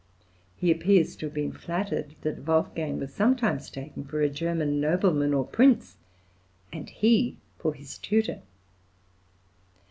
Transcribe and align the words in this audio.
He 0.55 0.71
appears 0.71 1.15
to 1.17 1.27
have 1.27 1.33
been 1.35 1.51
flattered 1.51 2.15
that 2.23 2.47
Wolfgang 2.47 2.97
was 2.97 3.13
sometimes 3.13 3.69
taken 3.69 4.03
for 4.03 4.19
a 4.21 4.31
German 4.31 4.79
nobleman 4.81 5.31
or 5.31 5.45
prince, 5.45 5.97
and 6.73 6.89
he 6.89 7.37
for 7.59 7.75
his 7.75 7.99
tutor. 7.99 8.41